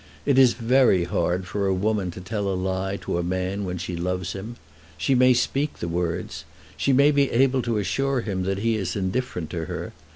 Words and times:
It 0.25 0.39
is 0.39 0.53
very 0.53 1.03
hard 1.03 1.45
for 1.45 1.67
a 1.67 1.75
woman 1.75 2.09
to 2.09 2.21
tell 2.21 2.47
a 2.47 2.55
lie 2.57 2.97
to 3.03 3.19
a 3.19 3.23
man 3.23 3.65
when 3.65 3.77
she 3.77 3.95
loves 3.95 4.33
him. 4.33 4.55
She 4.97 5.13
may 5.13 5.35
speak 5.35 5.75
the 5.77 5.87
words. 5.87 6.43
She 6.75 6.91
may 6.91 7.11
be 7.11 7.29
able 7.29 7.61
to 7.61 7.77
assure 7.77 8.21
him 8.21 8.41
that 8.41 8.57
he 8.57 8.75
is 8.77 8.95
indifferent 8.95 9.51
to 9.51 9.65
her. 9.65 9.93